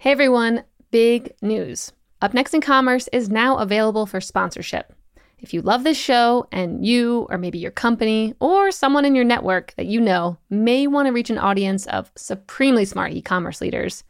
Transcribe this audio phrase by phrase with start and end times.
[0.00, 1.92] Hey everyone, big news.
[2.22, 4.94] Up Next in Commerce is now available for sponsorship.
[5.40, 9.26] If you love this show and you, or maybe your company, or someone in your
[9.26, 13.60] network that you know may want to reach an audience of supremely smart e commerce
[13.60, 14.02] leaders,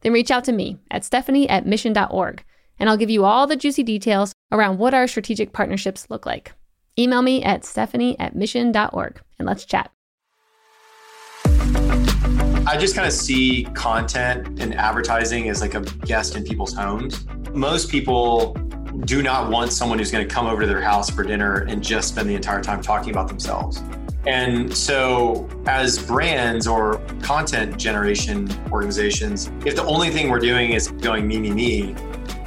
[0.00, 2.44] then reach out to me at stephanie at mission.org
[2.80, 6.52] and I'll give you all the juicy details around what our strategic partnerships look like.
[6.98, 9.92] Email me at stephanie at mission.org and let's chat.
[12.68, 17.24] I just kind of see content and advertising as like a guest in people's homes.
[17.54, 18.52] Most people
[19.06, 21.82] do not want someone who's going to come over to their house for dinner and
[21.82, 23.82] just spend the entire time talking about themselves.
[24.26, 30.88] And so, as brands or content generation organizations, if the only thing we're doing is
[30.88, 31.94] going me, me, me,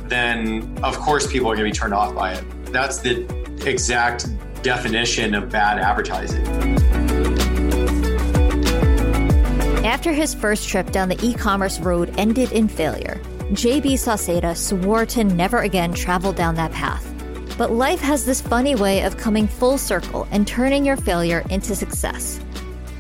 [0.03, 2.45] then of course people are going to be turned off by it.
[2.65, 3.25] That's the
[3.65, 4.27] exact
[4.61, 7.10] definition of bad advertising.
[9.91, 13.19] After his first trip down the e commerce road ended in failure,
[13.51, 17.05] JB Sauceda swore to never again travel down that path.
[17.57, 21.75] But life has this funny way of coming full circle and turning your failure into
[21.75, 22.39] success.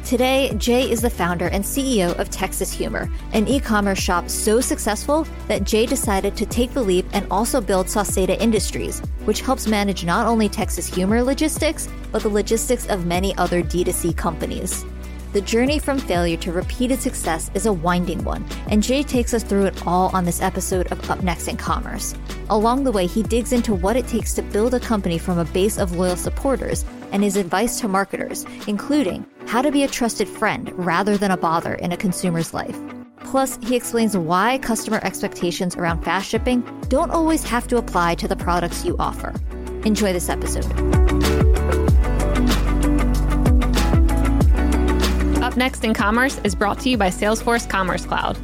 [0.03, 4.59] Today, Jay is the founder and CEO of Texas Humor, an e commerce shop so
[4.59, 9.65] successful that Jay decided to take the leap and also build Sauceda Industries, which helps
[9.65, 14.83] manage not only Texas Humor logistics, but the logistics of many other D2C companies.
[15.33, 19.43] The journey from failure to repeated success is a winding one, and Jay takes us
[19.43, 22.13] through it all on this episode of Up Next in Commerce.
[22.49, 25.45] Along the way, he digs into what it takes to build a company from a
[25.45, 30.27] base of loyal supporters and his advice to marketers, including how to be a trusted
[30.27, 32.77] friend rather than a bother in a consumer's life.
[33.23, 38.27] Plus, he explains why customer expectations around fast shipping don't always have to apply to
[38.27, 39.33] the products you offer.
[39.85, 41.50] Enjoy this episode.
[45.51, 48.37] Up Next in Commerce is brought to you by Salesforce Commerce Cloud.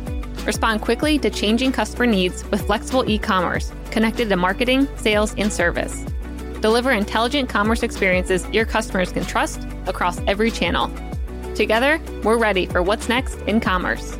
[0.45, 5.53] Respond quickly to changing customer needs with flexible e commerce connected to marketing, sales, and
[5.53, 6.03] service.
[6.59, 10.91] Deliver intelligent commerce experiences your customers can trust across every channel.
[11.55, 14.17] Together, we're ready for what's next in commerce.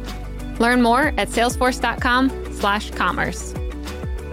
[0.58, 3.54] Learn more at salesforce.com/commerce.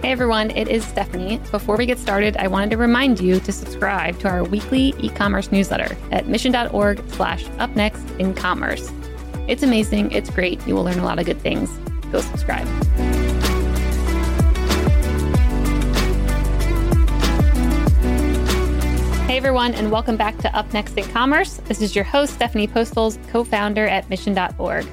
[0.01, 1.41] Hey everyone, it is Stephanie.
[1.49, 5.51] Before we get started, I wanted to remind you to subscribe to our weekly e-commerce
[5.51, 8.91] newsletter at mission.org slash upnext in commerce.
[9.47, 11.71] It's amazing, it's great, you will learn a lot of good things.
[12.11, 12.67] Go subscribe.
[19.25, 21.55] Hey everyone, and welcome back to Up Next in Commerce.
[21.65, 24.85] This is your host, Stephanie Postles, co-founder at mission.org.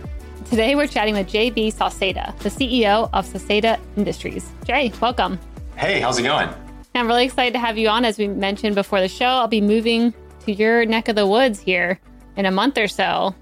[0.52, 4.52] Today, we're chatting with JB Sauceda, the CEO of Sauceda Industries.
[4.66, 5.38] Jay, welcome.
[5.76, 6.50] Hey, how's it going?
[6.94, 8.04] I'm really excited to have you on.
[8.04, 10.12] As we mentioned before the show, I'll be moving
[10.44, 11.98] to your neck of the woods here
[12.36, 13.34] in a month or so.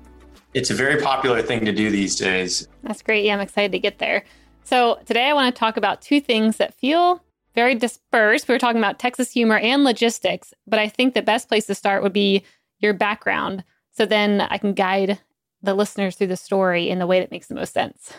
[0.54, 2.68] It's a very popular thing to do these days.
[2.84, 3.24] That's great.
[3.24, 4.22] Yeah, I'm excited to get there.
[4.62, 7.24] So, today I want to talk about two things that feel
[7.56, 8.46] very dispersed.
[8.46, 11.74] We were talking about Texas humor and logistics, but I think the best place to
[11.74, 12.44] start would be
[12.78, 13.64] your background.
[13.90, 15.18] So then I can guide
[15.62, 18.12] the listeners through the story in the way that makes the most sense?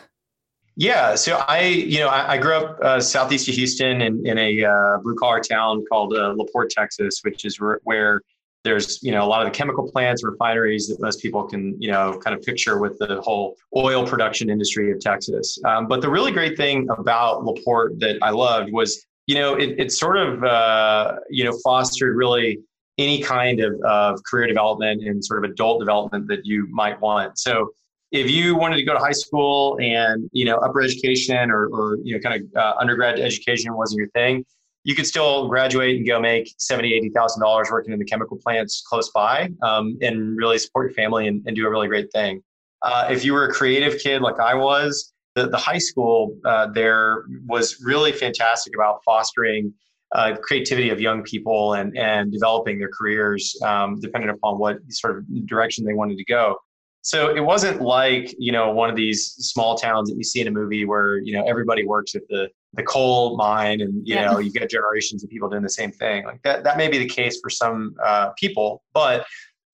[0.77, 4.37] Yeah, so I, you know, I, I grew up uh, southeast of Houston in, in
[4.37, 8.21] a uh, blue collar town called uh, LaPorte, Texas, which is re- where
[8.63, 11.91] there's, you know, a lot of the chemical plants, refineries that most people can, you
[11.91, 15.59] know, kind of picture with the whole oil production industry of Texas.
[15.65, 19.75] Um, but the really great thing about LaPorte that I loved was, you know, it,
[19.77, 22.59] it sort of, uh, you know, fostered really
[22.97, 27.37] any kind of, of career development and sort of adult development that you might want.
[27.37, 27.71] So
[28.11, 31.97] if you wanted to go to high school and you know upper education or, or
[32.03, 34.45] you know kind of uh, undergrad education wasn't your thing,
[34.83, 38.37] you could still graduate and go make seventy, eighty thousand dollars working in the chemical
[38.37, 42.11] plants close by, um, and really support your family and, and do a really great
[42.11, 42.43] thing.
[42.81, 46.67] Uh, if you were a creative kid like I was, the, the high school uh,
[46.67, 49.73] there was really fantastic about fostering
[50.13, 55.17] uh, creativity of young people and and developing their careers um, depending upon what sort
[55.17, 56.57] of direction they wanted to go.
[57.03, 60.47] So it wasn't like you know one of these small towns that you see in
[60.47, 64.31] a movie where you know everybody works at the the coal mine and you yeah.
[64.31, 66.25] know you get generations of people doing the same thing.
[66.25, 69.25] Like that that may be the case for some uh, people, but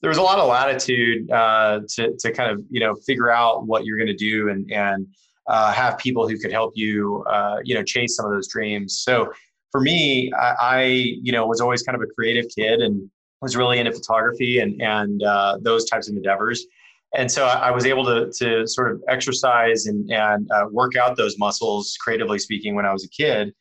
[0.02, 3.68] there was a lot of latitude uh, to to kind of you know figure out
[3.68, 5.08] what you're going to do and and
[5.48, 9.00] uh, have people who could help you uh, you know chase some of those dreams.
[9.00, 9.32] So
[9.72, 13.10] for me, I, I, you know was always kind of a creative kid and
[13.42, 16.66] was really into photography and and uh, those types of endeavors.
[17.16, 20.96] And so I, I, was able to to sort of exercise and and uh, work
[20.96, 23.54] out those muscles, creatively speaking, when I was a kid.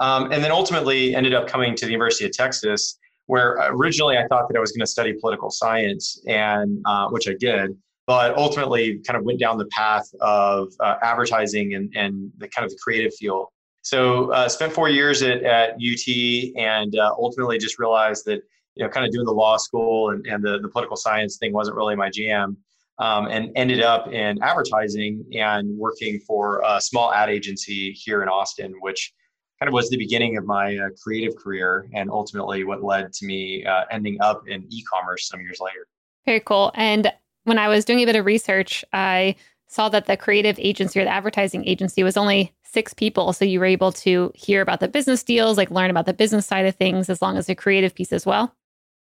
[0.00, 4.26] Um, and then ultimately ended up coming to the University of Texas, where originally I
[4.26, 7.76] thought that I was going to study political science, and uh, which I did.
[8.06, 12.64] but ultimately kind of went down the path of uh, advertising and, and the kind
[12.64, 13.46] of the creative field.
[13.82, 18.42] So uh, spent four years at, at UT and uh, ultimately just realized that,
[18.76, 21.52] you know, kind of doing the law school and, and the, the political science thing
[21.52, 22.56] wasn't really my jam.
[22.98, 28.28] Um, and ended up in advertising and working for a small ad agency here in
[28.28, 29.12] Austin, which
[29.58, 33.26] kind of was the beginning of my uh, creative career and ultimately what led to
[33.26, 35.86] me uh, ending up in e-commerce some years later.
[36.26, 36.70] Very cool.
[36.74, 37.12] And
[37.44, 39.36] when I was doing a bit of research, I
[39.68, 43.32] saw that the creative agency or the advertising agency was only six people.
[43.32, 46.46] So you were able to hear about the business deals, like learn about the business
[46.46, 48.54] side of things, as long as the creative piece as well.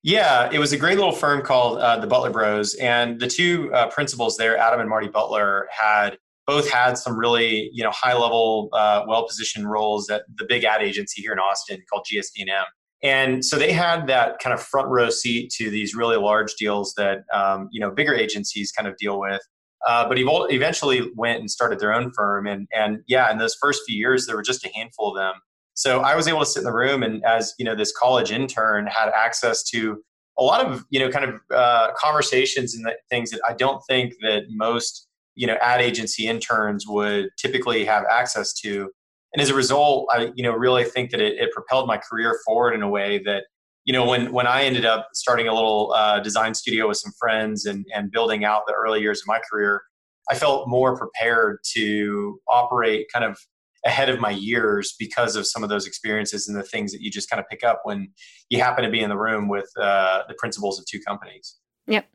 [0.03, 3.73] Yeah, it was a great little firm called uh, the Butler Bros, and the two
[3.75, 8.15] uh, principals there, Adam and Marty Butler, had both had some really you know high
[8.15, 12.65] level, uh, well positioned roles at the big ad agency here in Austin called GSD&M.
[13.03, 16.95] And so they had that kind of front row seat to these really large deals
[16.97, 19.41] that um, you know bigger agencies kind of deal with.
[19.87, 23.83] Uh, but eventually went and started their own firm, and and yeah, in those first
[23.87, 25.35] few years, there were just a handful of them.
[25.75, 28.33] So I was able to sit in the room, and as you know, this college
[28.33, 30.03] intern had access to
[30.39, 34.15] a lot of you know kind of uh, conversations and things that I don't think
[34.23, 38.91] that most you know ad agency interns would typically have access to
[39.33, 42.41] and as a result, I you know really think that it, it, propelled my career
[42.47, 43.45] forward in a way that
[43.89, 47.11] you know when when I ended up starting a little uh, design studio with some
[47.19, 49.83] friends and and building out the early years of my career,
[50.31, 53.39] I felt more prepared to operate kind of
[53.87, 57.11] ahead of my years because of some of those experiences and the things that you
[57.11, 58.13] just kind of pick up when
[58.51, 61.57] you happen to be in the room with uh, the principals of two companies.
[61.87, 62.07] Yep.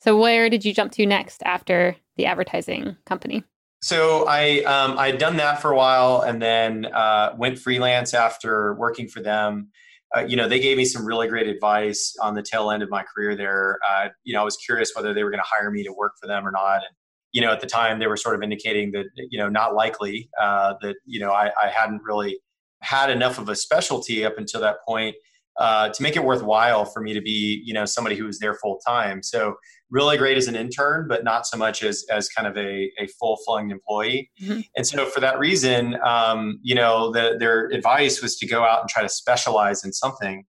[0.00, 3.44] So where did you jump to next after the advertising company?
[3.82, 8.72] So I um, I'd done that for a while, and then uh, went freelance after
[8.76, 9.68] working for them.
[10.16, 12.88] Uh, you know, they gave me some really great advice on the tail end of
[12.88, 13.78] my career there.
[13.88, 16.12] Uh, you know, I was curious whether they were going to hire me to work
[16.20, 16.76] for them or not.
[16.76, 16.96] And
[17.32, 20.30] you know, at the time, they were sort of indicating that you know not likely.
[20.40, 22.38] Uh, that you know, I, I hadn't really
[22.80, 25.14] had enough of a specialty up until that point
[25.58, 28.54] uh, to make it worthwhile for me to be you know somebody who was there
[28.54, 29.22] full time.
[29.22, 29.56] So
[29.90, 33.06] really great as an intern, but not so much as as kind of a, a
[33.18, 34.30] full flung employee.
[34.40, 34.60] Mm-hmm.
[34.76, 38.80] And so for that reason, um, you know, the, their advice was to go out
[38.80, 40.44] and try to specialize in something,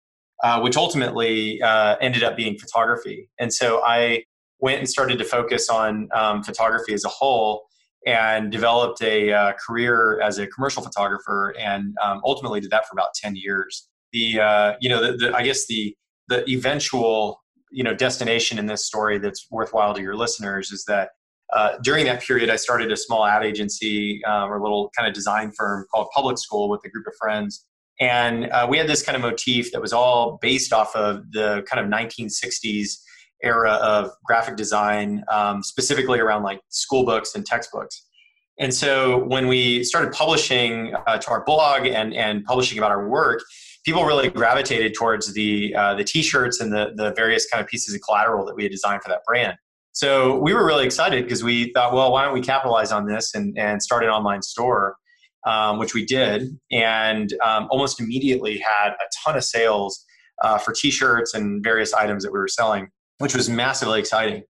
[0.43, 3.29] uh, which ultimately uh, ended up being photography.
[3.39, 4.23] And so I
[4.59, 7.65] went and started to focus on um, photography as a whole
[8.07, 12.93] and developed a uh, career as a commercial photographer and um, ultimately did that for
[12.93, 15.95] about 10 years the uh, you know the, the, I guess the
[16.27, 17.43] the eventual
[17.75, 21.09] you know destination in this story that's worthwhile to your listeners is that
[21.53, 25.07] uh, during that period I started a small ad agency um, or a little kind
[25.07, 27.65] of design firm called Public School with a group of friends.
[27.99, 31.65] And uh, we had this kind of motif that was all based off of the
[31.69, 32.97] kind of 1960s
[33.43, 38.05] era of graphic design, um, specifically around like school books and textbooks.
[38.57, 43.07] And so when we started publishing uh, to our blog and, and publishing about our
[43.07, 43.41] work,
[43.85, 47.93] people really gravitated towards the uh, the t-shirts and the the various kind of pieces
[47.93, 49.55] of collateral that we had designed for that brand.
[49.93, 53.33] So we were really excited because we thought, well, why don't we capitalize on this
[53.35, 54.97] and and start an online store,
[55.45, 60.03] um, which we did, and um, almost immediately had a ton of sales
[60.43, 62.89] uh, for t-shirts and various items that we were selling,
[63.19, 64.43] which was massively exciting.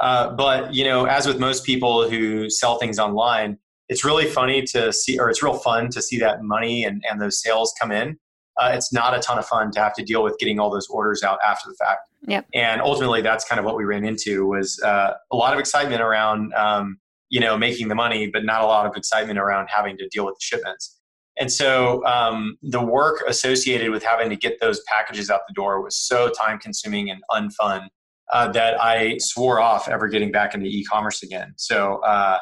[0.00, 3.58] Uh, but you know, as with most people who sell things online,
[3.88, 7.20] it's really funny to see, or it's real fun to see that money and, and
[7.20, 8.16] those sales come in
[8.58, 10.88] uh, it's not a ton of fun to have to deal with getting all those
[10.88, 12.08] orders out after the fact.
[12.26, 12.46] Yep.
[12.54, 16.02] And ultimately, that's kind of what we ran into was uh, a lot of excitement
[16.02, 16.98] around um,
[17.30, 20.24] you know making the money, but not a lot of excitement around having to deal
[20.24, 20.98] with the shipments.
[21.38, 25.80] And so um, the work associated with having to get those packages out the door
[25.80, 27.88] was so time consuming and unfun
[28.32, 31.54] uh, that I swore off ever getting back into e-commerce again.
[31.56, 32.38] So uh,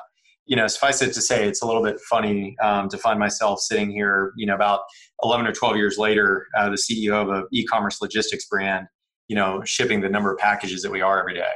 [0.46, 3.60] you know, suffice it to say, it's a little bit funny um, to find myself
[3.60, 4.80] sitting here, you know, about
[5.22, 8.86] 11 or 12 years later, uh, the CEO of an e-commerce logistics brand,
[9.28, 11.52] you know, shipping the number of packages that we are every day.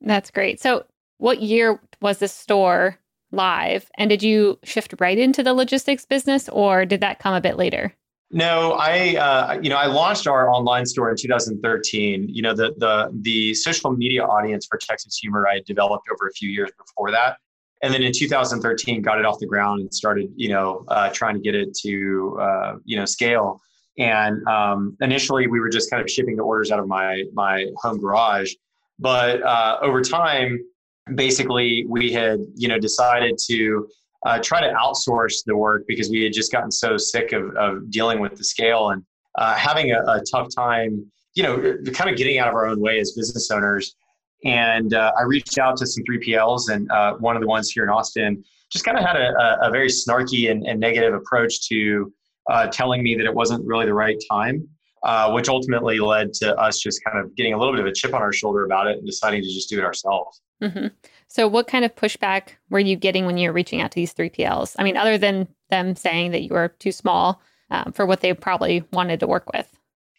[0.00, 0.60] That's great.
[0.60, 0.84] So,
[1.18, 2.98] what year was the store
[3.30, 7.40] live, and did you shift right into the logistics business, or did that come a
[7.40, 7.94] bit later?
[8.32, 12.26] No, I uh, you know I launched our online store in 2013.
[12.28, 16.26] You know the the the social media audience for Texas Humor I had developed over
[16.26, 17.36] a few years before that
[17.82, 21.34] and then in 2013 got it off the ground and started you know uh, trying
[21.34, 23.60] to get it to uh, you know scale.
[23.98, 27.66] And um, initially we were just kind of shipping the orders out of my my
[27.76, 28.52] home garage.
[28.98, 30.60] But uh, over time
[31.14, 33.88] basically we had you know decided to
[34.24, 37.90] uh, try to outsource the work because we had just gotten so sick of, of
[37.90, 39.02] dealing with the scale and
[39.36, 42.80] uh, having a, a tough time you know kind of getting out of our own
[42.80, 43.96] way as business owners
[44.44, 47.84] And uh, I reached out to some 3PLs, and uh, one of the ones here
[47.84, 52.12] in Austin just kind of had a, a, very snarky and, and negative approach to
[52.50, 54.66] uh, telling me that it wasn't really the right time,
[55.04, 57.92] uh, which ultimately led to us just kind of getting a little bit of a
[57.92, 60.40] chip on our shoulder about it and deciding to just do it ourselves.
[60.62, 60.86] Mm-hmm.
[61.28, 64.14] So, what kind of pushback were you getting when you were reaching out to these
[64.14, 64.74] 3PLs?
[64.78, 68.32] I mean, other than them saying that you were too small um, for what they
[68.32, 69.68] probably wanted to work with.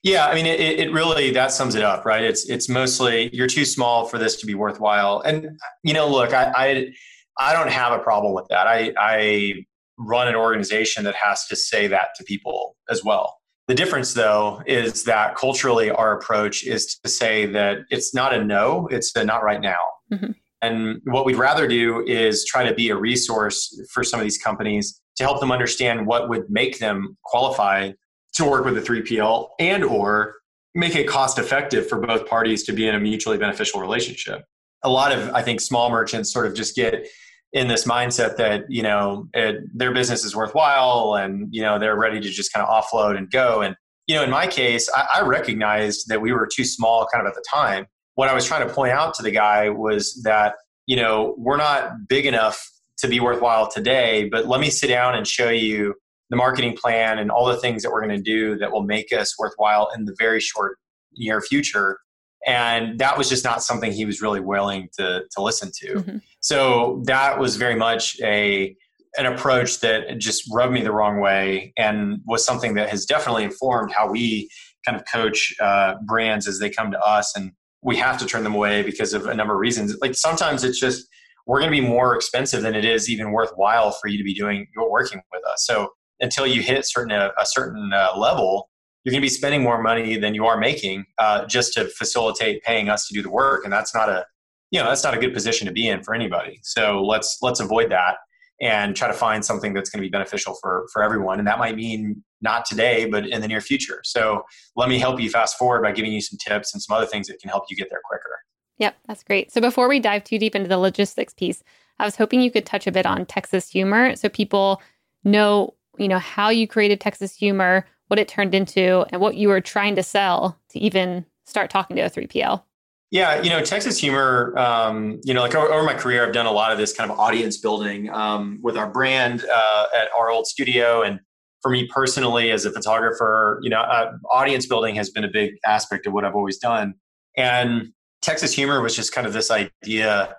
[0.03, 2.23] Yeah, I mean, it, it really that sums it up, right?
[2.23, 5.21] It's it's mostly you're too small for this to be worthwhile.
[5.21, 6.93] And you know, look, I I,
[7.39, 8.67] I don't have a problem with that.
[8.67, 9.65] I I
[9.97, 13.37] run an organization that has to say that to people as well.
[13.69, 18.43] The difference, though, is that culturally our approach is to say that it's not a
[18.43, 19.79] no, it's a not right now.
[20.11, 20.31] Mm-hmm.
[20.61, 24.37] And what we'd rather do is try to be a resource for some of these
[24.37, 27.91] companies to help them understand what would make them qualify
[28.33, 30.35] to work with a 3PL and or
[30.75, 34.43] make it cost effective for both parties to be in a mutually beneficial relationship.
[34.83, 37.07] A lot of I think small merchants sort of just get
[37.53, 41.95] in this mindset that you know it, their business is worthwhile and you know they're
[41.95, 43.75] ready to just kind of offload and go and
[44.07, 47.29] you know in my case I, I recognized that we were too small kind of
[47.29, 47.85] at the time
[48.15, 50.55] what i was trying to point out to the guy was that
[50.87, 55.13] you know we're not big enough to be worthwhile today but let me sit down
[55.15, 55.93] and show you
[56.29, 59.11] the marketing plan and all the things that we're going to do that will make
[59.13, 60.77] us worthwhile in the very short
[61.17, 61.99] near future.
[62.45, 65.93] And that was just not something he was really willing to to listen to.
[65.95, 66.17] Mm-hmm.
[66.41, 68.75] so that was very much a
[69.17, 73.43] an approach that just rubbed me the wrong way and was something that has definitely
[73.43, 74.49] informed how we
[74.85, 77.35] kind of coach uh, brands as they come to us.
[77.35, 77.51] And
[77.81, 79.95] we have to turn them away because of a number of reasons.
[80.01, 81.07] Like sometimes it's just
[81.45, 84.33] we're going to be more expensive than it is even worthwhile for you to be
[84.33, 85.65] doing your working with us.
[85.65, 85.89] So
[86.19, 88.69] until you hit certain uh, a certain uh, level
[89.03, 92.63] you're going to be spending more money than you are making uh, just to facilitate
[92.63, 94.25] paying us to do the work and that's not a
[94.73, 96.59] you know that's not a good position to be in for anybody.
[96.63, 98.15] So let's let's avoid that
[98.59, 101.59] and try to find something that's going to be beneficial for for everyone and that
[101.59, 104.01] might mean not today but in the near future.
[104.03, 104.43] So
[104.75, 107.27] let me help you fast forward by giving you some tips and some other things
[107.27, 108.31] that can help you get there quicker.
[108.79, 109.51] Yep that's great.
[109.51, 111.63] So before we dive too deep into the logistics piece
[111.99, 114.81] i was hoping you could touch a bit on texas humor so people
[115.23, 119.47] know you know how you created texas humor what it turned into, and what you
[119.47, 122.61] were trying to sell to even start talking to a 3PL?
[123.09, 126.45] Yeah, you know, Texas Humor, um, you know, like over, over, my career, I've done
[126.45, 130.29] a lot of this kind of audience building um, with our brand uh, at our
[130.29, 131.01] old studio.
[131.01, 131.19] And
[131.63, 135.53] for me personally, as a photographer, you know, uh, audience building has been a big
[135.65, 136.93] aspect of what I've always done.
[137.35, 140.35] And Texas Humor was just kind of this idea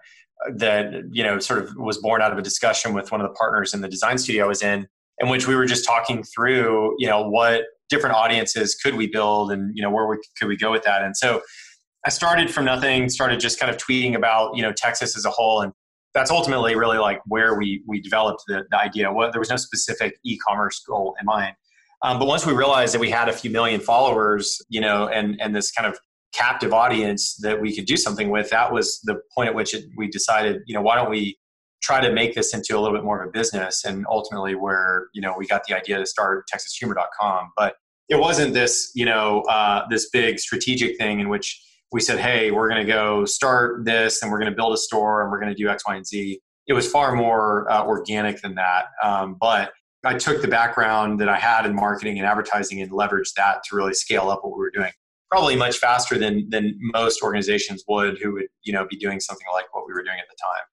[0.57, 3.35] that, you know, sort of was born out of a discussion with one of the
[3.35, 4.87] partners in the design studio I was in
[5.21, 9.53] in which we were just talking through, you know, what different audiences could we build
[9.53, 11.03] and, you know, where we, could we go with that.
[11.03, 11.41] And so
[12.07, 15.31] I started from nothing, started just kind of tweeting about, you know, Texas as a
[15.31, 15.63] whole.
[15.63, 15.73] And
[16.15, 19.13] that's ultimately really like where we, we developed the, the idea.
[19.13, 21.55] What, there was no specific e-commerce goal in mind.
[22.03, 25.41] Um, but once we realized that we had a few million followers, you know, and,
[25.41, 25.99] and this kind of
[26.35, 29.85] captive audience that we could do something with, that was the point at which it,
[29.97, 31.39] we decided, you know, why don't we
[31.85, 35.09] try to make this into a little bit more of a business and ultimately where
[35.13, 37.77] you know we got the idea to start texashumor.com but
[38.09, 41.63] it wasn't this you know uh, this big strategic thing in which
[41.93, 44.79] we said hey we're going to go start this and we're going to build a
[44.79, 46.41] store and we're going to do x y and z.
[46.67, 48.87] It was far more uh, organic than that.
[49.03, 49.73] Um, but
[50.07, 53.77] i took the background that i had in marketing and advertising and leveraged that to
[53.77, 54.93] really scale up what we were doing
[55.31, 59.47] probably much faster than than most organizations would who would you know be doing something
[59.53, 60.65] like what we were doing at the time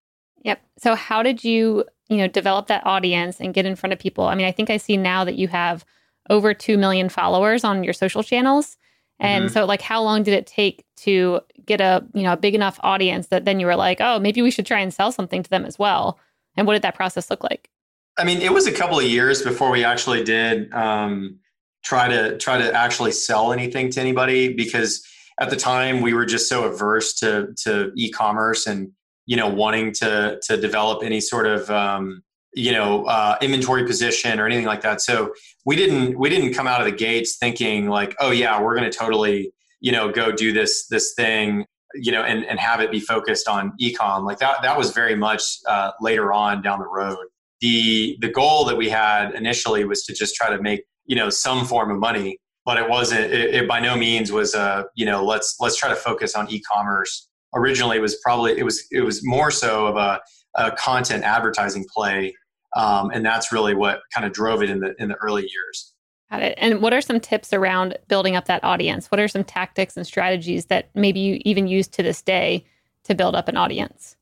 [0.43, 0.61] Yep.
[0.77, 4.25] So how did you, you know, develop that audience and get in front of people?
[4.25, 5.85] I mean, I think I see now that you have
[6.29, 8.77] over 2 million followers on your social channels.
[9.19, 9.53] And mm-hmm.
[9.53, 12.79] so like how long did it take to get a, you know, a big enough
[12.81, 15.49] audience that then you were like, "Oh, maybe we should try and sell something to
[15.49, 16.19] them as well."
[16.57, 17.69] And what did that process look like?
[18.17, 21.39] I mean, it was a couple of years before we actually did um,
[21.83, 25.05] try to try to actually sell anything to anybody because
[25.39, 28.91] at the time we were just so averse to to e-commerce and
[29.31, 32.21] you know wanting to to develop any sort of um,
[32.53, 34.99] you know uh, inventory position or anything like that.
[34.99, 35.33] So
[35.65, 38.91] we didn't we didn't come out of the gates thinking like oh yeah we're going
[38.91, 42.91] to totally you know go do this this thing you know and, and have it
[42.91, 44.25] be focused on ecom.
[44.25, 47.25] Like that that was very much uh, later on down the road.
[47.61, 51.29] The the goal that we had initially was to just try to make you know
[51.29, 54.83] some form of money but it wasn't it, it by no means was a uh,
[54.93, 58.85] you know let's let's try to focus on e-commerce originally it was probably it was
[58.91, 60.19] it was more so of a,
[60.55, 62.33] a content advertising play
[62.75, 65.93] um, and that's really what kind of drove it in the in the early years
[66.31, 66.57] Got it.
[66.57, 69.11] And what are some tips around building up that audience?
[69.11, 72.63] What are some tactics and strategies that maybe you even use to this day
[73.03, 74.15] to build up an audience?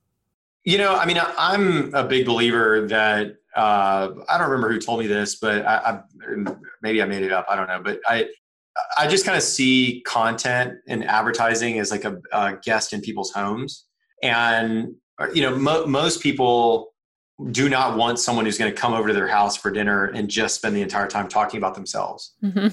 [0.63, 5.00] You know, I mean, I'm a big believer that uh, I don't remember who told
[5.00, 7.45] me this, but I, I, maybe I made it up.
[7.48, 8.25] I don't know, but I
[8.98, 13.31] I just kind of see content and advertising as like a, a guest in people's
[13.31, 13.86] homes,
[14.21, 14.95] and
[15.33, 16.93] you know, mo- most people
[17.51, 20.29] do not want someone who's going to come over to their house for dinner and
[20.29, 22.33] just spend the entire time talking about themselves.
[22.43, 22.67] Mm-hmm.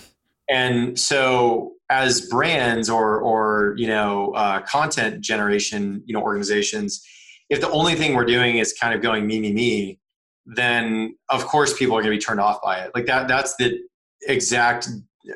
[0.49, 7.05] And so, as brands or or you know uh, content generation you know organizations,
[7.51, 10.01] if the only thing we're doing is kind of going me me me,
[10.47, 12.93] then of course people are going to be turned off by it.
[12.95, 13.79] Like that that's the
[14.23, 14.89] exact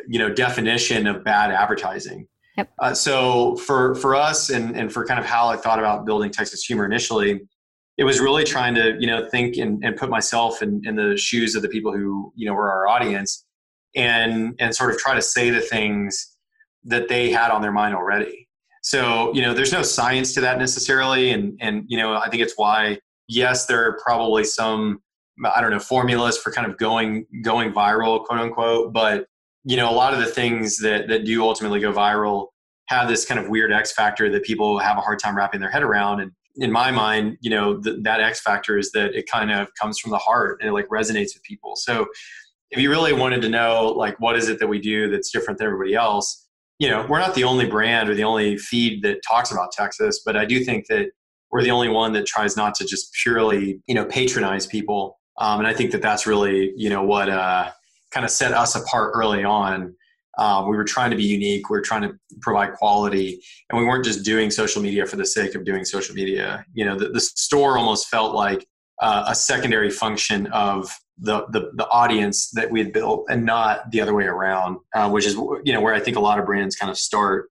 [0.08, 2.26] you know definition of bad advertising.
[2.56, 2.70] Yep.
[2.78, 6.30] Uh, so for for us and and for kind of how I thought about building
[6.30, 7.40] Texas Humor initially,
[7.98, 11.16] it was really trying to you know think and, and put myself in, in the
[11.16, 13.44] shoes of the people who you know were our audience
[13.94, 16.36] and and sort of try to say the things
[16.84, 18.48] that they had on their mind already
[18.82, 22.42] so you know there's no science to that necessarily and and you know i think
[22.42, 25.00] it's why yes there are probably some
[25.44, 29.26] i don't know formulas for kind of going going viral quote unquote but
[29.64, 32.48] you know a lot of the things that that do ultimately go viral
[32.86, 35.70] have this kind of weird x factor that people have a hard time wrapping their
[35.70, 36.20] head around.
[36.20, 39.68] And in my mind you know th- that x factor is that it kind of
[39.80, 41.76] comes from the heart and it like resonates with people.
[41.76, 42.06] So
[42.70, 45.58] if you really wanted to know like what is it that we do that's different
[45.58, 46.46] than everybody else
[46.78, 50.22] you know we're not the only brand or the only feed that talks about texas
[50.24, 51.10] but i do think that
[51.50, 55.18] we're the only one that tries not to just purely you know patronize people.
[55.38, 57.70] Um, and i think that that's really you know what uh,
[58.10, 59.94] kind of set us apart early on
[60.38, 63.84] um, we were trying to be unique we were trying to provide quality and we
[63.84, 67.08] weren't just doing social media for the sake of doing social media you know the,
[67.08, 68.66] the store almost felt like
[69.00, 70.90] uh, a secondary function of
[71.20, 75.08] the, the, the audience that we had built and not the other way around, uh,
[75.08, 77.50] which is you know where I think a lot of brands kind of start.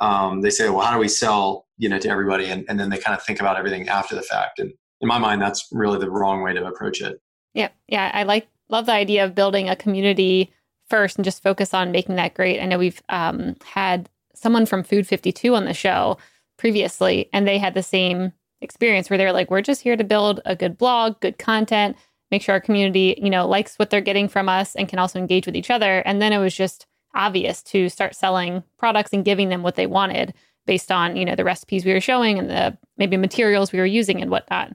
[0.00, 2.88] Um, they say, well, how do we sell you know to everybody, and, and then
[2.88, 4.58] they kind of think about everything after the fact.
[4.58, 7.20] And in my mind, that's really the wrong way to approach it.
[7.54, 10.52] Yeah, yeah, I like love the idea of building a community
[10.88, 12.60] first and just focus on making that great.
[12.60, 16.18] I know we've um, had someone from Food 52 on the show
[16.56, 20.40] previously, and they had the same experience where they're like, we're just here to build
[20.44, 21.96] a good blog, good content,
[22.30, 25.18] make sure our community, you know, likes what they're getting from us and can also
[25.18, 26.00] engage with each other.
[26.00, 29.86] And then it was just obvious to start selling products and giving them what they
[29.86, 30.34] wanted
[30.66, 33.86] based on, you know, the recipes we were showing and the maybe materials we were
[33.86, 34.72] using and whatnot.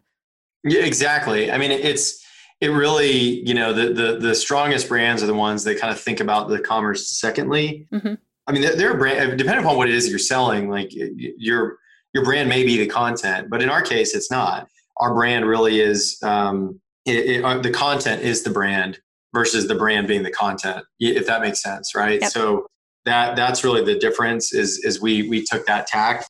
[0.63, 1.51] Yeah, exactly.
[1.51, 2.24] I mean, it's
[2.61, 5.99] it really, you know, the the the strongest brands are the ones that kind of
[5.99, 7.87] think about the commerce secondly.
[7.91, 8.13] Mm-hmm.
[8.47, 10.69] I mean, they're, they're a brand depending upon what it is you're selling.
[10.69, 11.77] Like your
[12.13, 14.67] your brand may be the content, but in our case, it's not.
[14.97, 18.99] Our brand really is um, it, it, uh, the content is the brand
[19.33, 22.31] versus the brand being the content if that makes sense right yep.
[22.31, 22.65] so
[23.03, 26.25] that that's really the difference is is we we took that tack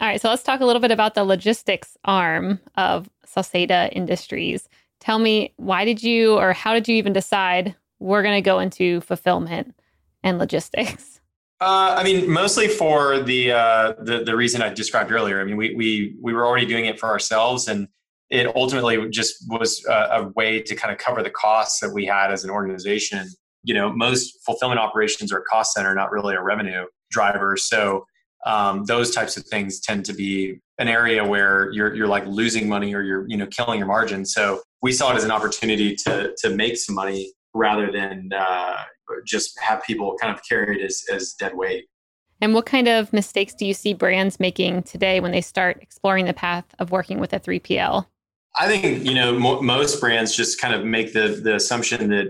[0.00, 4.68] all right so let's talk a little bit about the logistics arm of Sauceda Industries
[5.00, 8.58] tell me why did you or how did you even decide we're going to go
[8.58, 9.74] into fulfillment
[10.22, 11.20] and logistics
[11.58, 15.40] uh, I mean, mostly for the, uh, the the reason I described earlier.
[15.40, 17.88] I mean, we we we were already doing it for ourselves, and
[18.28, 22.04] it ultimately just was a, a, way to kind of cover the costs that we
[22.04, 23.26] had as an organization.
[23.62, 27.56] You know, most fulfillment operations are a cost center, not really a revenue driver.
[27.56, 28.04] So
[28.44, 32.68] um, those types of things tend to be an area where you're you're like losing
[32.68, 34.26] money or you're you know killing your margin.
[34.26, 38.76] So we saw it as an opportunity to to make some money rather than uh,
[39.26, 41.86] just have people kind of carry it as as dead weight.
[42.40, 46.26] And what kind of mistakes do you see brands making today when they start exploring
[46.26, 48.06] the path of working with a 3PL?
[48.56, 52.28] I think you know mo- most brands just kind of make the the assumption that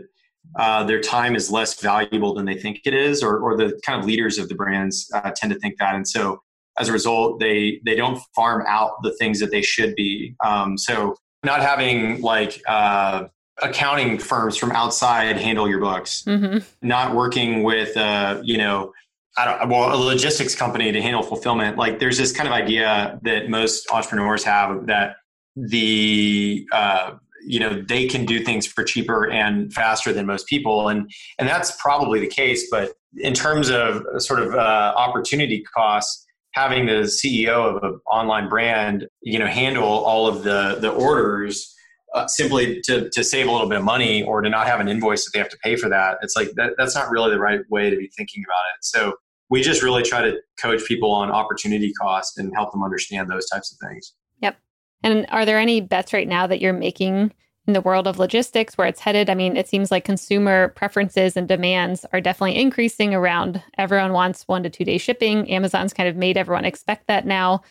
[0.58, 4.00] uh, their time is less valuable than they think it is, or or the kind
[4.00, 6.40] of leaders of the brands uh, tend to think that, and so
[6.78, 10.34] as a result, they they don't farm out the things that they should be.
[10.42, 13.24] Um, so not having like uh,
[13.62, 16.58] accounting firms from outside handle your books, mm-hmm.
[16.86, 18.92] not working with uh, you know
[19.38, 21.78] I don't well a logistics company to handle fulfillment.
[21.78, 25.16] Like there's this kind of idea that most entrepreneurs have that
[25.56, 27.12] the uh,
[27.46, 31.48] you know they can do things for cheaper and faster than most people and and
[31.48, 36.25] that's probably the case but in terms of sort of uh, opportunity costs
[36.56, 41.74] having the ceo of an online brand you know handle all of the the orders
[42.14, 44.88] uh, simply to, to save a little bit of money or to not have an
[44.88, 47.38] invoice that they have to pay for that it's like that, that's not really the
[47.38, 48.84] right way to be thinking about it.
[48.84, 49.14] So
[49.48, 53.46] we just really try to coach people on opportunity cost and help them understand those
[53.48, 54.14] types of things.
[54.42, 54.56] Yep.
[55.02, 57.32] And are there any bets right now that you're making
[57.66, 59.28] in the world of logistics where it's headed?
[59.28, 64.46] I mean, it seems like consumer preferences and demands are definitely increasing around everyone wants
[64.46, 65.50] one to two day shipping.
[65.50, 67.62] Amazon's kind of made everyone expect that now.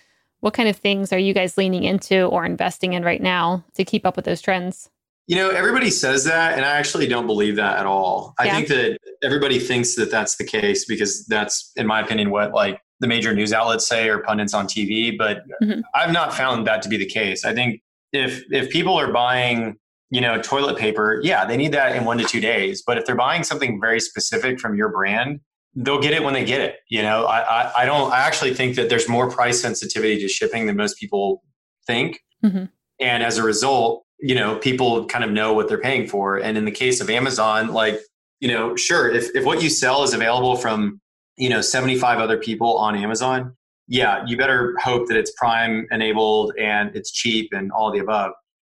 [0.45, 3.83] what kind of things are you guys leaning into or investing in right now to
[3.83, 4.91] keep up with those trends?
[5.25, 8.35] You know, everybody says that, and I actually don't believe that at all.
[8.37, 12.53] I think that everybody thinks that that's the case because that's, in my opinion, what
[12.53, 15.17] like the major news outlets say or pundits on TV.
[15.17, 15.79] But mm-hmm.
[15.95, 17.43] I've not found that to be the case.
[17.43, 17.81] I think
[18.13, 19.77] if if people are buying,
[20.15, 22.81] you know, toilet paper, yeah, they need that in one to two days.
[22.81, 25.41] But if they're buying something very specific from your brand,
[25.75, 26.77] they'll get it when they get it.
[26.87, 28.13] You know, I, I, I don't.
[28.13, 31.43] I actually think that there's more price sensitivity to shipping than most people
[31.85, 32.63] think, mm-hmm.
[33.01, 36.37] and as a result, you know, people kind of know what they're paying for.
[36.37, 37.99] And in the case of Amazon, like,
[38.39, 41.01] you know, sure, if, if what you sell is available from,
[41.37, 43.53] you know, 75 other people on Amazon,
[43.89, 48.31] yeah, you better hope that it's Prime enabled and it's cheap and all the above.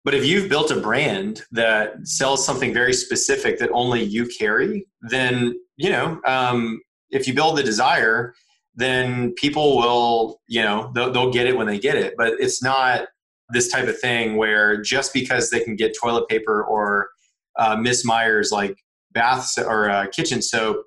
[0.06, 4.86] But if you've built a brand that sells something very specific that only you carry,
[5.02, 8.34] then, you know, um, if you build the desire,
[8.76, 12.14] then people will, you know, they'll, they'll get it when they get it.
[12.18, 13.08] But it's not,
[13.50, 17.10] this type of thing where just because they can get toilet paper or
[17.58, 18.76] uh, Miss Meyer's like
[19.12, 20.84] bath or uh, kitchen soap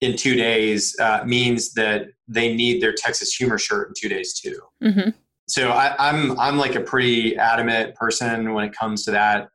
[0.00, 4.34] in two days uh, means that they need their Texas Humor shirt in two days
[4.34, 4.58] too.
[4.82, 5.10] Mm-hmm.
[5.50, 9.48] So I, I'm I'm like a pretty adamant person when it comes to that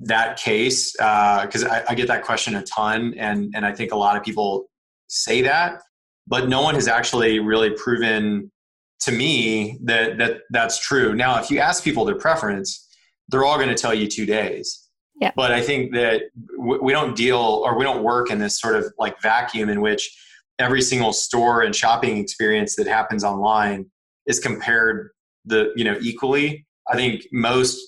[0.00, 3.90] that case because uh, I, I, get that question a ton and and I think
[3.90, 4.68] a lot of people
[5.08, 5.80] say that,
[6.26, 8.52] but no one has actually really proven
[9.00, 11.14] to me that that that's true.
[11.14, 12.86] Now, if you ask people their preference,
[13.28, 14.86] they're all going to tell you two days.
[15.18, 15.32] Yeah.
[15.34, 16.24] But I think that
[16.58, 20.14] we don't deal or we don't work in this sort of like vacuum in which
[20.58, 23.86] every single store and shopping experience that happens online
[24.26, 25.10] is compared
[25.48, 26.66] the you know equally.
[26.90, 27.78] I think most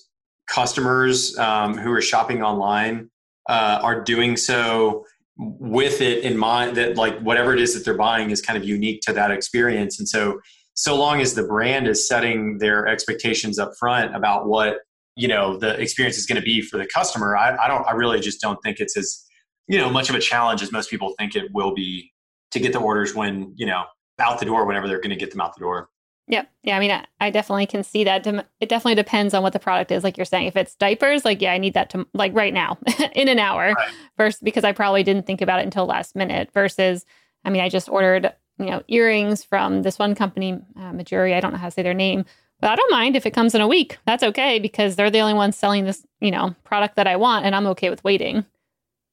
[0.47, 3.09] customers um, who are shopping online
[3.49, 5.05] uh, are doing so
[5.37, 8.67] with it in mind that like whatever it is that they're buying is kind of
[8.67, 10.39] unique to that experience and so
[10.73, 14.79] so long as the brand is setting their expectations up front about what
[15.15, 17.93] you know the experience is going to be for the customer I, I don't i
[17.93, 19.23] really just don't think it's as
[19.67, 22.11] you know much of a challenge as most people think it will be
[22.51, 23.83] to get the orders when you know
[24.19, 25.89] out the door whenever they're going to get them out the door
[26.31, 26.49] Yep.
[26.63, 26.77] Yeah.
[26.77, 28.25] I mean, I, I, definitely can see that.
[28.25, 30.03] It definitely depends on what the product is.
[30.03, 32.77] Like you're saying, if it's diapers, like, yeah, I need that to like right now
[33.13, 33.93] in an hour right.
[34.17, 37.05] first, because I probably didn't think about it until last minute versus,
[37.45, 41.33] I mean, I just ordered you know, earrings from this one company, uh, Mejuri.
[41.33, 42.25] I don't know how to say their name,
[42.59, 43.97] but I don't mind if it comes in a week.
[44.05, 47.45] That's okay because they're the only ones selling this, you know, product that I want,
[47.45, 48.45] and I'm okay with waiting.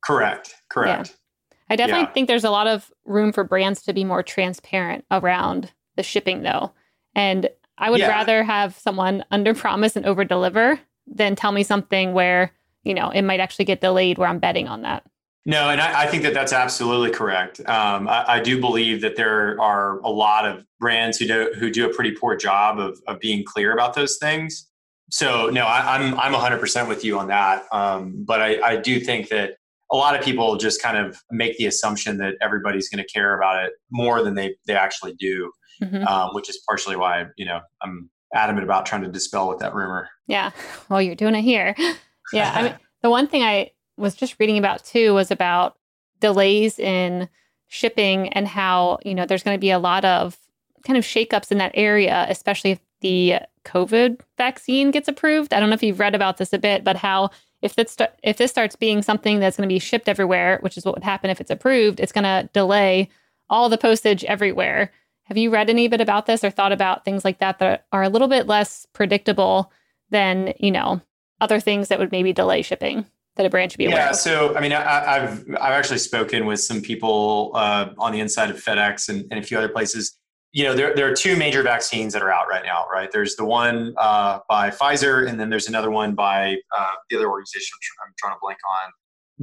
[0.04, 0.54] Correct.
[0.68, 1.08] Correct.
[1.08, 1.54] Yeah.
[1.70, 2.12] I definitely yeah.
[2.12, 6.42] think there's a lot of room for brands to be more transparent around the shipping,
[6.42, 6.72] though.
[7.18, 8.08] And I would yeah.
[8.08, 12.52] rather have someone under promise and over deliver than tell me something where,
[12.84, 15.04] you know, it might actually get delayed where I'm betting on that.
[15.44, 17.60] No, and I, I, think that that's absolutely correct.
[17.60, 21.70] Um, I, I, do believe that there are a lot of brands who do who
[21.70, 24.68] do a pretty poor job of of being clear about those things.
[25.10, 27.64] So no, I, am I'm 100 percent with you on that.
[27.72, 29.54] Um, but I, I do think that
[29.90, 33.34] a lot of people just kind of make the assumption that everybody's going to care
[33.34, 35.50] about it more than they they actually do,
[35.82, 36.06] mm-hmm.
[36.06, 39.74] um, which is partially why you know I'm adamant about trying to dispel with that
[39.74, 40.08] rumor.
[40.26, 40.50] Yeah,
[40.88, 41.74] well, you're doing it here.
[42.30, 45.78] Yeah, I mean, the one thing I was just reading about too was about
[46.20, 47.26] delays in
[47.68, 50.36] shipping and how, you know, there's going to be a lot of
[50.84, 55.52] kind of shakeups in that area, especially if the COVID vaccine gets approved.
[55.52, 57.30] I don't know if you've read about this a bit, but how
[57.62, 60.76] if this st- if this starts being something that's going to be shipped everywhere, which
[60.76, 63.08] is what would happen if it's approved, it's going to delay
[63.50, 64.92] all the postage everywhere.
[65.28, 68.02] Have you read any bit about this or thought about things like that that are
[68.02, 69.70] a little bit less predictable
[70.10, 71.00] than, you know,
[71.40, 73.04] other things that would maybe delay shipping?
[73.38, 74.04] that a brand should be aware of?
[74.04, 74.16] yeah, of?
[74.16, 78.50] so I mean, I, have I've actually spoken with some people uh, on the inside
[78.50, 80.18] of FedEx and, and, a few other places.
[80.52, 83.10] You know, there there are two major vaccines that are out right now, right?
[83.10, 87.30] There's the one uh, by Pfizer, and then there's another one by uh, the other
[87.30, 88.92] organization I'm trying to blank on.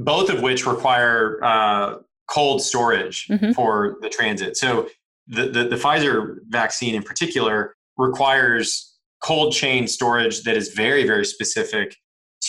[0.04, 1.94] Both of which require uh,
[2.28, 3.52] cold storage mm-hmm.
[3.52, 4.56] for the transit.
[4.56, 4.88] So
[5.26, 11.24] the, the the Pfizer vaccine in particular requires cold chain storage that is very very
[11.24, 11.96] specific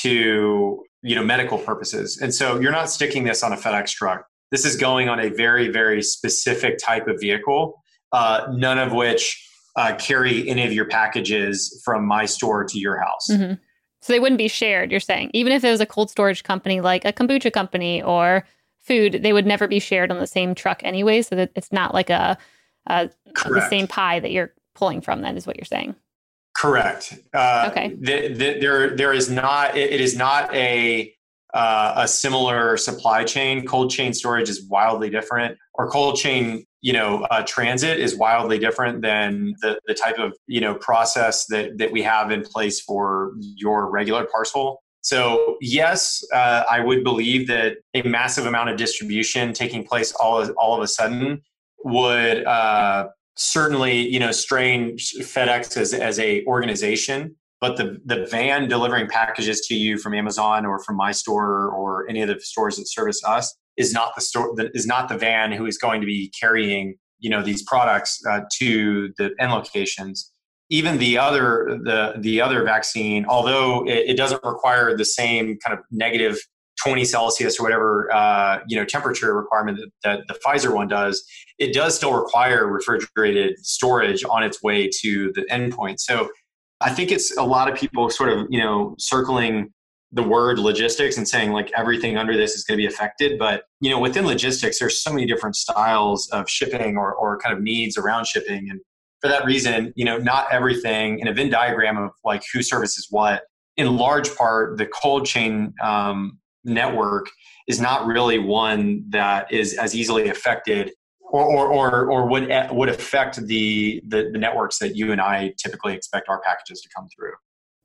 [0.01, 2.19] to you know medical purposes.
[2.21, 4.25] And so you're not sticking this on a fedex truck.
[4.51, 9.43] This is going on a very very specific type of vehicle uh, none of which
[9.75, 13.27] uh, carry any of your packages from my store to your house.
[13.29, 13.53] Mm-hmm.
[14.01, 15.31] so they wouldn't be shared you're saying?
[15.33, 18.45] Even if it was a cold storage company like a kombucha company or
[18.79, 21.93] food they would never be shared on the same truck anyway so that it's not
[21.93, 22.37] like a,
[22.87, 23.09] a
[23.45, 25.95] the same pie that you're pulling from then is what you're saying
[26.57, 27.13] Correct.
[27.35, 27.95] Uh, okay.
[27.99, 29.77] The, the, there, there is not.
[29.77, 31.13] It, it is not a
[31.53, 33.65] uh, a similar supply chain.
[33.65, 38.57] Cold chain storage is wildly different, or cold chain, you know, uh, transit is wildly
[38.57, 42.81] different than the, the type of you know process that that we have in place
[42.81, 44.81] for your regular parcel.
[45.01, 50.43] So yes, uh, I would believe that a massive amount of distribution taking place all
[50.57, 51.43] all of a sudden
[51.83, 58.67] would uh, certainly you know strain FedEx as as a organization but the the van
[58.67, 62.77] delivering packages to you from Amazon or from my store or any of the stores
[62.77, 66.01] that service us is not the store that is not the van who is going
[66.01, 70.31] to be carrying you know these products uh, to the end locations.
[70.69, 75.77] Even the other the the other vaccine although it, it, doesn't require the same kind
[75.77, 76.37] of negative
[76.83, 81.25] 20 celsius or whatever uh, you know temperature requirement that, that the pfizer one does
[81.59, 86.29] it does still require refrigerated storage on its way to the endpoint so
[86.81, 89.73] I think it's a lot of people sort of, you know, circling
[90.11, 93.37] the word logistics and saying like everything under this is going to be affected.
[93.39, 97.55] But, you know, within logistics, there's so many different styles of shipping or, or kind
[97.55, 98.69] of needs around shipping.
[98.69, 98.79] And
[99.21, 103.07] for that reason, you know, not everything in a Venn diagram of like who services
[103.09, 103.43] what,
[103.75, 107.29] in large part, the cold chain um, network
[107.67, 112.89] is not really one that is as easily affected or, or, or, or would, would
[112.89, 117.07] affect the, the, the networks that you and I typically expect our packages to come
[117.13, 117.33] through.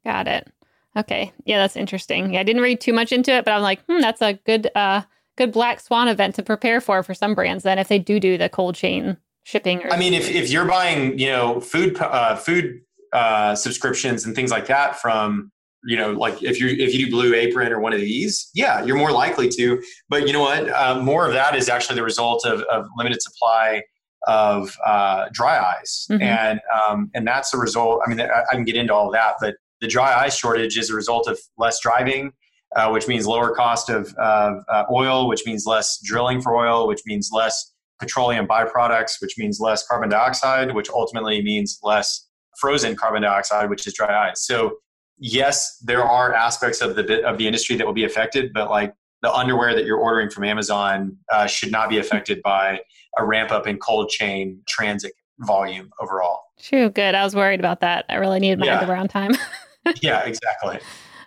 [0.05, 0.49] Got it.
[0.97, 1.33] Okay.
[1.45, 2.35] Yeah, that's interesting.
[2.35, 4.71] Yeah, I didn't read too much into it, but I'm like, hmm, that's a good,
[4.75, 5.03] uh,
[5.37, 7.65] good black swan event to prepare for for some brands.
[7.65, 9.83] Then, if they do do the cold chain shipping.
[9.85, 12.81] Or- I mean, if, if you're buying, you know, food uh, food
[13.13, 15.51] uh, subscriptions and things like that from
[15.85, 18.85] you know like if you if you do blue apron or one of these yeah
[18.85, 19.83] you're more likely to.
[20.09, 20.69] But you know what?
[20.69, 23.83] Uh, more of that is actually the result of, of limited supply
[24.27, 26.07] of uh, dry ice.
[26.11, 26.23] Mm-hmm.
[26.23, 29.13] and um, and that's the result i mean I, I, can get into all of
[29.15, 32.33] that but the dry ice shortage is a result of less driving
[32.77, 36.87] uh, which means lower cost of, of uh, oil which means less drilling for oil
[36.87, 42.97] which means less petroleum byproducts which means less carbon dioxide which ultimately means less frozen
[42.97, 44.47] carbon dioxide which is dry ice.
[44.47, 44.77] So
[45.23, 48.93] yes, there are aspects of the of the industry that will be affected, but like
[49.23, 52.81] the underwear that you're ordering from Amazon uh, should not be affected by
[53.17, 56.41] a ramp up in cold chain transit volume overall.
[56.61, 56.91] True.
[56.91, 57.15] Good.
[57.15, 58.05] I was worried about that.
[58.09, 58.79] I really needed my yeah.
[58.79, 59.33] underwear on time.
[60.03, 60.79] yeah, exactly.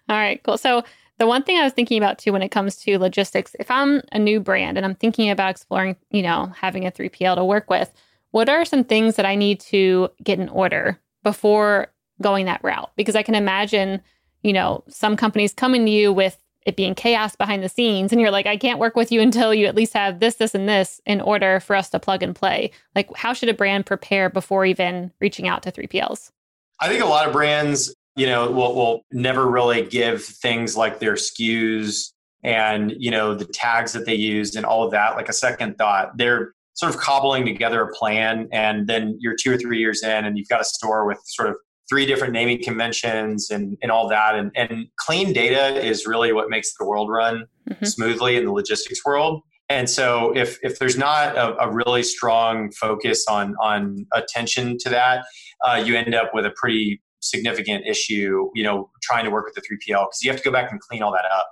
[0.08, 0.58] All right, cool.
[0.58, 0.84] So
[1.18, 4.02] the one thing I was thinking about too when it comes to logistics, if I'm
[4.12, 7.70] a new brand and I'm thinking about exploring, you know, having a 3PL to work
[7.70, 7.92] with,
[8.32, 12.92] what are some things that I need to get in order before going that route
[12.96, 14.02] because I can imagine,
[14.44, 18.20] you know, some companies coming to you with it being chaos behind the scenes and
[18.20, 20.68] you're like I can't work with you until you at least have this this and
[20.68, 22.72] this in order for us to plug and play.
[22.96, 26.32] Like how should a brand prepare before even reaching out to 3PLs?
[26.80, 31.00] I think a lot of brands, you know, will will never really give things like
[31.00, 32.12] their SKUs
[32.44, 35.78] and, you know, the tags that they use and all of that like a second
[35.78, 36.18] thought.
[36.18, 40.26] They're sort of cobbling together a plan and then you're 2 or 3 years in
[40.26, 41.56] and you've got a store with sort of
[41.90, 44.36] three different naming conventions and, and all that.
[44.36, 47.86] And, and clean data is really what makes the world run mm-hmm.
[47.86, 49.42] smoothly in the logistics world.
[49.70, 54.90] And so if, if there's not a, a really strong focus on, on attention to
[54.90, 55.26] that,
[55.64, 59.56] uh, you end up with a pretty significant issue, you know, trying to work with
[59.56, 61.48] the 3PL because you have to go back and clean all that up.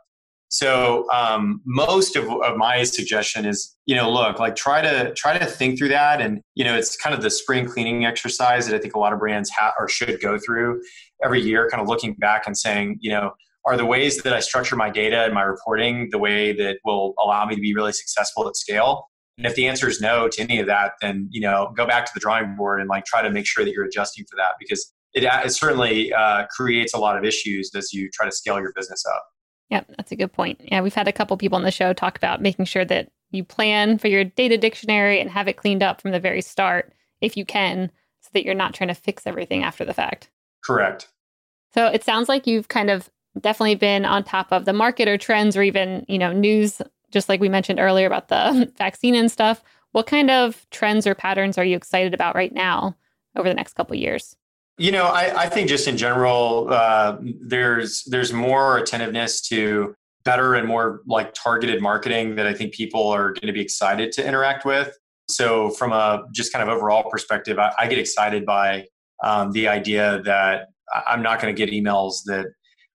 [0.53, 5.35] So um, most of, of my suggestion is, you know, look, like try to try
[5.35, 8.75] to think through that, and you know, it's kind of the spring cleaning exercise that
[8.75, 10.79] I think a lot of brands have or should go through
[11.23, 13.31] every year, kind of looking back and saying, you know,
[13.65, 17.15] are the ways that I structure my data and my reporting the way that will
[17.19, 19.07] allow me to be really successful at scale?
[19.39, 22.05] And if the answer is no to any of that, then you know, go back
[22.05, 24.51] to the drawing board and like try to make sure that you're adjusting for that
[24.59, 28.59] because it, it certainly uh, creates a lot of issues as you try to scale
[28.59, 29.23] your business up.
[29.73, 30.61] Yep, that's a good point.
[30.65, 33.43] Yeah, we've had a couple people on the show talk about making sure that you
[33.43, 37.35] plan for your data dictionary and have it cleaned up from the very start if
[37.35, 37.89] you can,
[38.21, 40.29] so that you're not trying to fix everything after the fact.
[40.63, 41.07] Correct.
[41.73, 43.09] So it sounds like you've kind of
[43.41, 47.27] definitely been on top of the market or trends or even, you know, news, just
[47.27, 49.63] like we mentioned earlier about the vaccine and stuff.
[49.93, 52.95] What kind of trends or patterns are you excited about right now
[53.35, 54.35] over the next couple years?
[54.77, 60.55] You know, I, I think just in general, uh, there's there's more attentiveness to better
[60.55, 64.25] and more like targeted marketing that I think people are going to be excited to
[64.25, 64.97] interact with.
[65.29, 68.87] So, from a just kind of overall perspective, I, I get excited by
[69.23, 70.69] um, the idea that
[71.07, 72.47] I'm not going to get emails that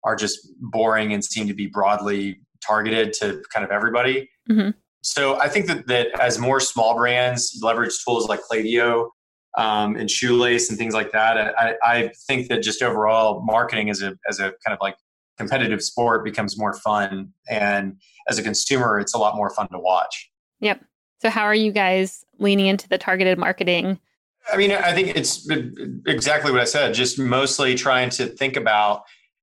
[0.04, 4.28] are just boring and seem to be broadly targeted to kind of everybody.
[4.50, 4.70] Mm-hmm.
[5.02, 9.10] So I think that, that as more small brands leverage tools like Klaviyo
[9.58, 11.36] um, and shoelace and things like that.
[11.58, 14.96] I, I think that just overall marketing as a as a kind of like
[15.36, 17.32] competitive sport becomes more fun.
[17.48, 17.96] And
[18.28, 20.30] as a consumer, it's a lot more fun to watch.
[20.60, 20.84] Yep.
[21.20, 23.98] So, how are you guys leaning into the targeted marketing?
[24.52, 25.48] I mean, I think it's
[26.06, 29.02] exactly what I said, just mostly trying to think about,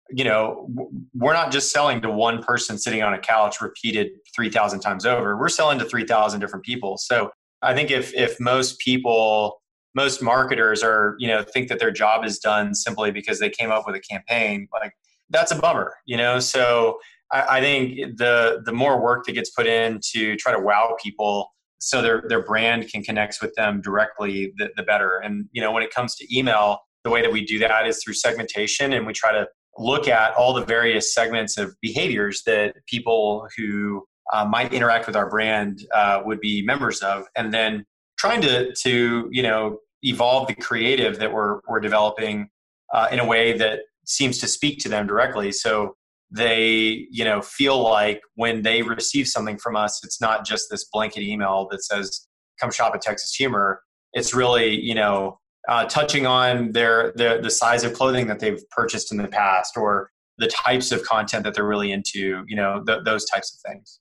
[0.09, 0.67] you know,
[1.13, 5.37] we're not just selling to one person sitting on a couch repeated 3,000 times over.
[5.37, 6.97] We're selling to 3,000 different people.
[6.97, 9.61] So, I think if if most people
[9.95, 13.71] most marketers are you know think that their job is done simply because they came
[13.71, 14.93] up with a campaign like
[15.29, 16.39] that's a bummer you know?
[16.39, 16.99] So
[17.31, 20.95] I, I, think the the more work that gets put in to try to wow
[21.01, 25.17] people so their their brand can connect with them directly the, the better.
[25.17, 28.01] And you know when it comes to email the way that we do that is
[28.03, 32.75] through segmentation and we try to look at all the various segments of behaviors that
[32.87, 37.85] people who uh, might interact with our brand uh, would be members of and then
[38.17, 42.49] trying to to you know evolve the creative that we're we're developing
[42.93, 45.51] uh, in a way that seems to speak to them directly.
[45.51, 45.95] So
[46.31, 50.85] they you know feel like when they receive something from us, it's not just this
[50.85, 52.27] blanket email that says
[52.59, 53.81] "Come shop at Texas Humor."
[54.13, 58.61] It's really you know uh, touching on their, their the size of clothing that they've
[58.69, 62.43] purchased in the past or the types of content that they're really into.
[62.47, 63.99] You know th- those types of things.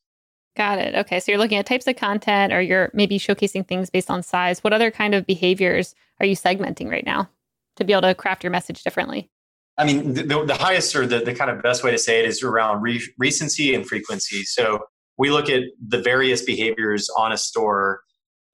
[0.56, 0.94] Got it.
[0.94, 1.18] Okay.
[1.18, 4.62] So you're looking at types of content or you're maybe showcasing things based on size.
[4.62, 7.28] What other kind of behaviors are you segmenting right now
[7.76, 9.30] to be able to craft your message differently?
[9.76, 12.26] I mean, the, the highest or the, the kind of best way to say it
[12.26, 14.44] is around re- recency and frequency.
[14.44, 14.78] So
[15.18, 18.02] we look at the various behaviors on a store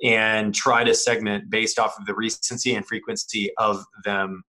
[0.02, 4.42] and try to segment based off of the recency and frequency of them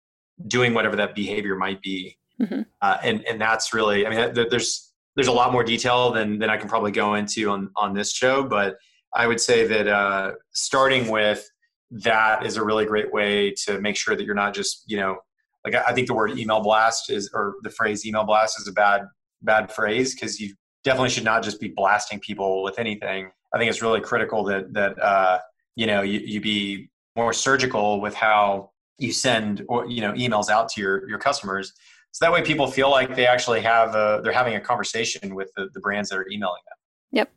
[0.46, 2.16] doing whatever that behavior might be.
[2.40, 2.62] Mm-hmm.
[2.80, 4.89] Uh, and, and that's really, I mean, there's,
[5.20, 8.10] there's a lot more detail than than I can probably go into on on this
[8.10, 8.78] show, but
[9.14, 11.46] I would say that uh, starting with
[11.90, 15.18] that is a really great way to make sure that you're not just you know
[15.62, 18.72] like I think the word email blast is or the phrase email blast is a
[18.72, 19.02] bad
[19.42, 20.54] bad phrase because you
[20.84, 23.30] definitely should not just be blasting people with anything.
[23.54, 25.40] I think it's really critical that that uh,
[25.76, 30.48] you know you, you be more surgical with how you send or you know emails
[30.48, 31.74] out to your your customers
[32.12, 35.50] so that way people feel like they actually have a, they're having a conversation with
[35.56, 36.76] the, the brands that are emailing them.
[37.12, 37.32] Yep.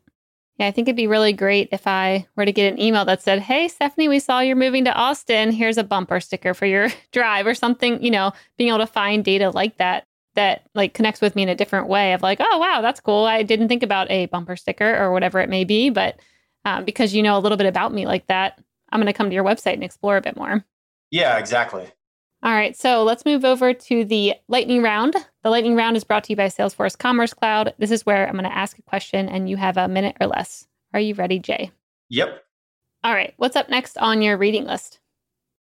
[0.58, 3.22] Yeah i think it'd be really great if i were to get an email that
[3.22, 5.50] said hey stephanie we saw you're moving to austin.
[5.50, 9.24] Here's a bumper sticker for your drive or something you know being able to find
[9.24, 12.58] data like that that like connects with me in a different way of like oh
[12.58, 13.24] wow that's cool.
[13.24, 16.18] I didn't think about a bumper sticker or whatever it may be but
[16.64, 18.60] um, because you know a little bit about me like that
[18.90, 20.64] i'm going to come to your website and explore a bit more.
[21.10, 21.86] Yeah exactly
[22.44, 25.16] all right, so let's move over to the lightning round.
[25.42, 27.72] The lightning round is brought to you by Salesforce Commerce Cloud.
[27.78, 30.26] This is where I'm going to ask a question and you have a minute or
[30.26, 30.66] less.
[30.92, 31.72] Are you ready, Jay?
[32.10, 32.44] Yep.
[33.02, 35.00] All right, what's up next on your reading list?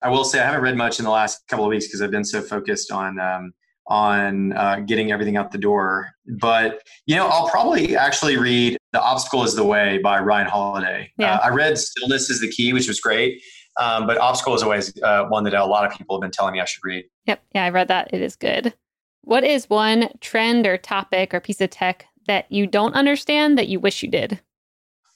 [0.02, 2.10] I will say I haven't read much in the last couple of weeks because I've
[2.10, 3.54] been so focused on um,
[3.86, 6.10] on uh, getting everything out the door.
[6.26, 11.10] But you know, I'll probably actually read "The Obstacle Is the Way" by Ryan Holiday.
[11.18, 11.36] Yeah.
[11.36, 13.40] Uh, I read "Stillness Is the Key," which was great.
[13.80, 16.52] Um, but Obstacle is always uh, one that a lot of people have been telling
[16.52, 17.04] me I should read.
[17.26, 17.42] Yep.
[17.54, 18.12] Yeah, I read that.
[18.12, 18.74] It is good.
[19.22, 23.68] What is one trend or topic or piece of tech that you don't understand that
[23.68, 24.40] you wish you did?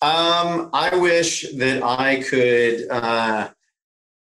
[0.01, 3.49] Um, I wish that I could uh,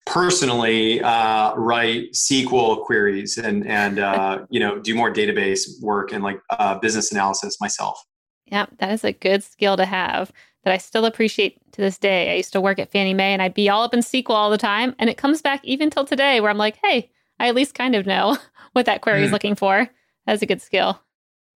[0.06, 6.24] personally uh, write SQL queries and and uh, you know do more database work and
[6.24, 8.02] like uh, business analysis myself.
[8.46, 10.32] Yeah, that is a good skill to have
[10.64, 12.32] that I still appreciate to this day.
[12.32, 14.50] I used to work at Fannie Mae and I'd be all up in SQL all
[14.50, 14.96] the time.
[15.00, 17.96] And it comes back even till today where I'm like, hey, I at least kind
[17.96, 18.38] of know
[18.74, 19.34] what that query is mm.
[19.34, 19.90] looking for.
[20.26, 21.02] That's a good skill.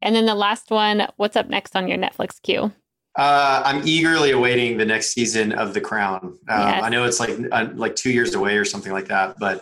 [0.01, 2.71] And then the last one, what's up next on your Netflix queue?
[3.15, 6.37] Uh, I'm eagerly awaiting the next season of The Crown.
[6.47, 6.83] Uh, yes.
[6.83, 9.59] I know it's like uh, like two years away or something like that, but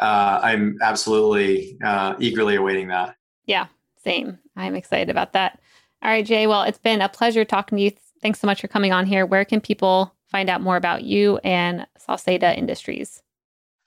[0.00, 3.16] uh, I'm absolutely uh, eagerly awaiting that.
[3.44, 3.66] Yeah,
[4.04, 4.38] same.
[4.54, 5.58] I'm excited about that.
[6.00, 6.46] All right, Jay.
[6.46, 7.90] Well, it's been a pleasure talking to you
[8.22, 9.26] thanks so much for coming on here.
[9.26, 13.22] Where can people find out more about you and Sauceda Industries?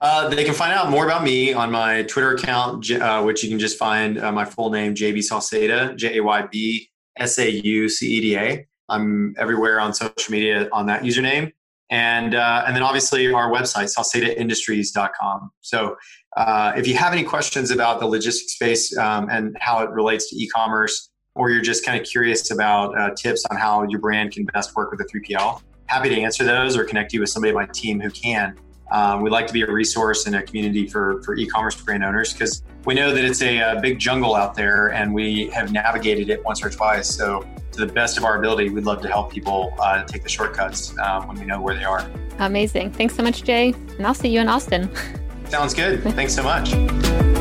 [0.02, 3.50] Uh, they can find out more about me on my Twitter account, uh, which you
[3.50, 7.50] can just find uh, my full name, JB Sauceda, J A Y B S A
[7.50, 8.68] U C E D A.
[8.90, 11.52] I'm everywhere on social media on that username.
[11.90, 15.52] And, uh, and then obviously our website, saucedaindustries.com.
[15.62, 15.96] So
[16.36, 20.30] uh, if you have any questions about the logistics space um, and how it relates
[20.30, 24.00] to e commerce, or you're just kind of curious about uh, tips on how your
[24.00, 27.30] brand can best work with a 3PL, happy to answer those or connect you with
[27.30, 28.58] somebody on my team who can.
[28.92, 32.34] Um, we'd like to be a resource and a community for, for e-commerce brand owners
[32.34, 36.30] because we know that it's a, a, big jungle out there and we have navigated
[36.30, 37.10] it once or twice.
[37.10, 40.30] So to the best of our ability, we'd love to help people uh, take the
[40.30, 42.08] shortcuts uh, when we know where they are.
[42.38, 42.92] Amazing.
[42.92, 43.74] Thanks so much, Jay.
[43.98, 44.90] And I'll see you in Austin.
[45.50, 46.04] Sounds good.
[46.04, 47.35] Thanks so much.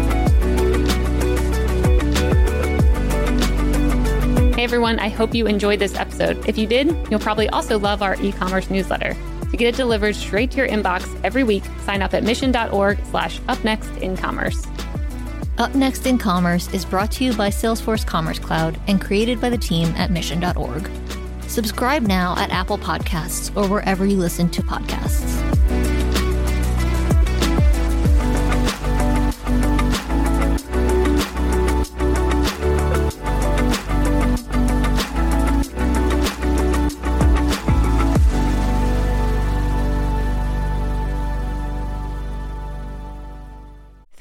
[4.65, 6.49] Everyone, I hope you enjoyed this episode.
[6.49, 9.15] If you did, you'll probably also love our e commerce newsletter.
[9.51, 13.41] To get it delivered straight to your inbox every week, sign up at mission.org slash
[13.41, 14.67] upnext in commerce.
[15.59, 19.51] Up Next in Commerce is brought to you by Salesforce Commerce Cloud and created by
[19.51, 20.91] the team at mission.org.
[21.47, 25.54] Subscribe now at Apple Podcasts or wherever you listen to podcasts.